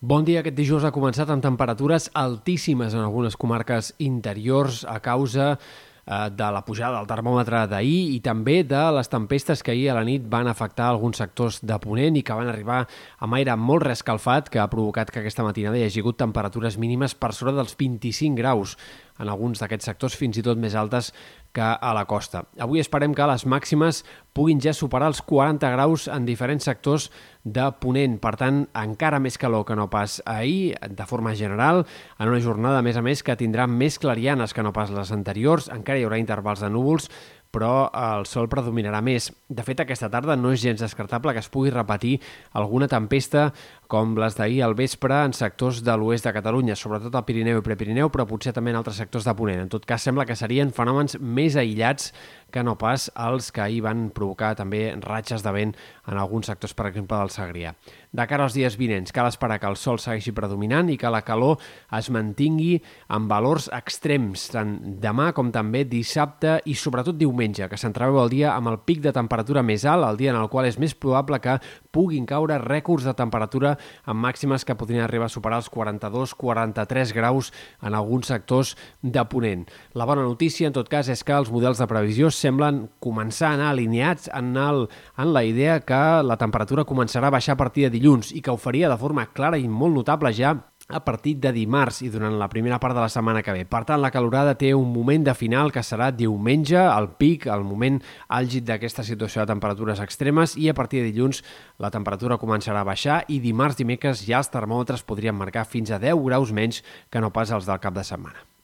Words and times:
Bon 0.00 0.26
dia. 0.28 0.42
Aquest 0.42 0.58
dijous 0.58 0.84
ha 0.84 0.92
començat 0.92 1.30
amb 1.32 1.40
temperatures 1.40 2.10
altíssimes 2.12 2.92
en 2.92 3.00
algunes 3.00 3.36
comarques 3.40 3.94
interiors 4.04 4.82
a 4.84 4.98
causa 5.00 5.54
eh, 5.56 6.28
de 6.36 6.48
la 6.52 6.60
pujada 6.66 6.98
del 6.98 7.08
termòmetre 7.08 7.62
d'ahir 7.70 8.12
i 8.12 8.18
també 8.20 8.58
de 8.68 8.82
les 8.92 9.08
tempestes 9.08 9.64
que 9.64 9.72
ahir 9.72 9.88
a 9.88 9.94
la 9.96 10.04
nit 10.04 10.26
van 10.28 10.52
afectar 10.52 10.90
alguns 10.90 11.16
sectors 11.16 11.62
de 11.64 11.80
Ponent 11.80 12.20
i 12.20 12.22
que 12.22 12.36
van 12.36 12.52
arribar 12.52 12.82
amb 13.24 13.38
aire 13.40 13.56
molt 13.56 13.88
rescalfat 13.88 14.52
que 14.52 14.60
ha 14.60 14.68
provocat 14.68 15.08
que 15.08 15.24
aquesta 15.24 15.48
matinada 15.48 15.80
hi 15.80 15.86
hagi 15.88 16.04
hagut 16.04 16.20
temperatures 16.20 16.76
mínimes 16.76 17.16
per 17.16 17.32
sobre 17.32 17.56
dels 17.56 17.72
25 17.80 18.36
graus 18.36 18.76
en 19.16 19.32
alguns 19.32 19.64
d'aquests 19.64 19.94
sectors 19.94 20.20
fins 20.20 20.36
i 20.36 20.44
tot 20.44 20.60
més 20.60 20.76
altes 20.76 21.14
que 21.56 21.64
a 21.64 21.92
la 21.96 22.04
costa. 22.04 22.44
Avui 22.60 22.82
esperem 22.82 23.14
que 23.16 23.26
les 23.30 23.46
màximes 23.48 24.02
puguin 24.36 24.60
ja 24.60 24.74
superar 24.76 25.08
els 25.08 25.22
40 25.24 25.70
graus 25.72 26.04
en 26.12 26.26
diferents 26.28 26.68
sectors 26.68 27.08
de 27.44 27.64
Ponent. 27.80 28.18
Per 28.20 28.34
tant, 28.36 28.64
encara 28.76 29.22
més 29.22 29.40
calor 29.40 29.64
que 29.64 29.78
no 29.78 29.88
pas 29.88 30.18
ahir, 30.28 30.76
de 30.76 31.06
forma 31.08 31.32
general, 31.38 31.86
en 32.18 32.28
una 32.28 32.42
jornada, 32.44 32.82
a 32.82 32.84
més 32.84 33.00
a 33.00 33.04
més, 33.06 33.24
que 33.24 33.38
tindrà 33.40 33.64
més 33.70 33.96
clarianes 34.02 34.52
que 34.52 34.66
no 34.66 34.74
pas 34.76 34.92
les 34.92 35.14
anteriors. 35.16 35.70
Encara 35.72 35.98
hi 35.98 36.04
haurà 36.04 36.20
intervals 36.20 36.60
de 36.60 36.70
núvols, 36.70 37.08
però 37.56 37.88
el 37.88 38.26
sol 38.28 38.50
predominarà 38.52 39.00
més. 39.00 39.30
De 39.48 39.64
fet, 39.64 39.80
aquesta 39.80 40.10
tarda 40.12 40.36
no 40.36 40.52
és 40.52 40.60
gens 40.60 40.82
descartable 40.82 41.32
que 41.32 41.40
es 41.40 41.48
pugui 41.48 41.72
repetir 41.72 42.18
alguna 42.52 42.88
tempesta 42.92 43.48
com 43.86 44.16
les 44.18 44.34
d'ahir 44.38 44.62
al 44.66 44.74
vespre 44.78 45.22
en 45.26 45.34
sectors 45.36 45.82
de 45.86 45.94
l'oest 45.98 46.26
de 46.26 46.32
Catalunya, 46.34 46.76
sobretot 46.78 47.14
al 47.14 47.24
Pirineu 47.26 47.60
i 47.60 47.64
Prepirineu, 47.64 48.10
però 48.12 48.26
potser 48.28 48.52
també 48.56 48.72
en 48.72 48.80
altres 48.80 48.98
sectors 48.98 49.26
de 49.26 49.34
Ponent. 49.38 49.62
En 49.62 49.70
tot 49.72 49.86
cas, 49.86 50.02
sembla 50.02 50.26
que 50.26 50.36
serien 50.38 50.72
fenòmens 50.74 51.18
més 51.20 51.56
aïllats 51.56 52.12
que 52.50 52.62
no 52.64 52.76
pas 52.78 53.08
els 53.20 53.50
que 53.52 53.60
ahir 53.60 53.82
van 53.84 54.08
provocar 54.14 54.54
també 54.56 54.88
ratxes 55.02 55.42
de 55.44 55.52
vent 55.52 55.74
en 56.06 56.18
alguns 56.18 56.48
sectors, 56.50 56.74
per 56.74 56.86
exemple, 56.88 57.18
del 57.18 57.32
Segrià. 57.34 57.74
De 58.16 58.24
cara 58.26 58.46
als 58.46 58.54
dies 58.56 58.78
vinents, 58.78 59.12
cal 59.12 59.28
esperar 59.28 59.58
que 59.60 59.68
el 59.68 59.76
sol 59.76 59.98
segueixi 60.00 60.32
predominant 60.32 60.88
i 60.88 60.96
que 60.96 61.10
la 61.12 61.20
calor 61.26 61.58
es 61.98 62.08
mantingui 62.14 62.78
en 63.12 63.26
valors 63.28 63.68
extrems, 63.76 64.48
tant 64.54 64.76
demà 65.02 65.32
com 65.36 65.50
també 65.52 65.84
dissabte 65.84 66.60
i 66.64 66.74
sobretot 66.78 67.18
diumenge, 67.18 67.68
que 67.68 67.80
s'entreveu 67.80 68.22
el 68.22 68.32
dia 68.32 68.54
amb 68.54 68.72
el 68.72 68.80
pic 68.88 69.02
de 69.04 69.12
temperatura 69.12 69.64
més 69.66 69.84
alt, 69.84 70.06
el 70.08 70.20
dia 70.22 70.32
en 70.32 70.40
el 70.40 70.48
qual 70.48 70.70
és 70.70 70.78
més 70.80 70.94
probable 70.94 71.42
que 71.44 71.58
puguin 71.92 72.26
caure 72.28 72.56
rècords 72.62 73.04
de 73.04 73.14
temperatura 73.16 73.75
amb 74.04 74.22
màximes 74.22 74.64
que 74.66 74.76
podrien 74.78 75.04
arribar 75.04 75.30
a 75.30 75.32
superar 75.32 75.60
els 75.62 75.70
42-43 75.72 77.14
graus 77.16 77.52
en 77.82 77.94
alguns 77.94 78.30
sectors 78.32 78.74
de 79.02 79.24
Ponent. 79.30 79.66
La 79.94 80.06
bona 80.08 80.22
notícia, 80.26 80.68
en 80.68 80.76
tot 80.76 80.88
cas, 80.92 81.08
és 81.12 81.24
que 81.24 81.34
els 81.36 81.50
models 81.52 81.80
de 81.82 81.88
previsió 81.90 82.30
semblen 82.30 82.86
començar 83.02 83.50
a 83.50 83.58
anar 83.58 83.72
alineats 83.72 84.30
en, 84.34 84.54
el, 84.56 84.86
en 85.18 85.32
la 85.32 85.44
idea 85.44 85.80
que 85.80 86.02
la 86.22 86.38
temperatura 86.40 86.86
començarà 86.88 87.30
a 87.30 87.36
baixar 87.36 87.56
a 87.56 87.62
partir 87.62 87.86
de 87.86 87.94
dilluns 87.98 88.32
i 88.32 88.42
que 88.42 88.52
ho 88.52 88.60
faria 88.60 88.90
de 88.92 88.98
forma 89.00 89.28
clara 89.32 89.58
i 89.58 89.68
molt 89.68 89.94
notable 89.96 90.32
ja 90.36 90.56
a 90.88 91.02
partir 91.04 91.36
de 91.42 91.50
dimarts 91.52 92.00
i 92.06 92.10
durant 92.12 92.36
la 92.38 92.48
primera 92.48 92.78
part 92.78 92.94
de 92.94 93.02
la 93.02 93.10
setmana 93.10 93.42
que 93.42 93.52
ve. 93.52 93.64
Per 93.66 93.82
tant, 93.88 94.00
la 94.02 94.12
calorada 94.14 94.54
té 94.58 94.72
un 94.74 94.92
moment 94.92 95.24
de 95.26 95.34
final 95.34 95.72
que 95.74 95.82
serà 95.82 96.12
diumenge, 96.14 96.78
el 96.78 97.10
pic, 97.18 97.48
el 97.50 97.66
moment 97.66 98.00
àlgid 98.28 98.66
d'aquesta 98.68 99.04
situació 99.06 99.42
de 99.42 99.52
temperatures 99.52 100.02
extremes 100.02 100.56
i 100.56 100.70
a 100.70 100.76
partir 100.78 101.02
de 101.02 101.10
dilluns 101.10 101.42
la 101.82 101.90
temperatura 101.90 102.38
començarà 102.38 102.84
a 102.84 102.88
baixar 102.88 103.22
i 103.28 103.40
dimarts, 103.42 103.80
dimecres 103.80 104.22
ja 104.26 104.38
els 104.42 104.52
termòmetres 104.52 105.06
podrien 105.06 105.34
marcar 105.34 105.66
fins 105.66 105.90
a 105.90 105.98
10 106.02 106.22
graus 106.26 106.52
menys 106.54 106.84
que 107.10 107.20
no 107.20 107.32
pas 107.34 107.50
els 107.50 107.66
del 107.66 107.82
cap 107.82 107.94
de 107.94 108.06
setmana. 108.06 108.55